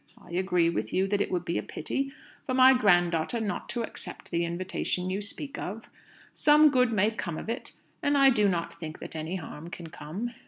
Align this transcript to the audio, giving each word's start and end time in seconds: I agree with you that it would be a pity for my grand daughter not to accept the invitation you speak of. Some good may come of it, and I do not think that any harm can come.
I 0.19 0.31
agree 0.31 0.67
with 0.67 0.91
you 0.91 1.05
that 1.09 1.21
it 1.21 1.29
would 1.29 1.45
be 1.45 1.59
a 1.59 1.61
pity 1.61 2.11
for 2.47 2.55
my 2.55 2.73
grand 2.75 3.11
daughter 3.11 3.39
not 3.39 3.69
to 3.69 3.83
accept 3.83 4.31
the 4.31 4.45
invitation 4.45 5.11
you 5.11 5.21
speak 5.21 5.59
of. 5.59 5.87
Some 6.33 6.71
good 6.71 6.91
may 6.91 7.11
come 7.11 7.37
of 7.37 7.49
it, 7.49 7.73
and 8.01 8.17
I 8.17 8.31
do 8.31 8.49
not 8.49 8.79
think 8.79 8.97
that 8.97 9.15
any 9.15 9.35
harm 9.35 9.69
can 9.69 9.89
come. 9.91 10.33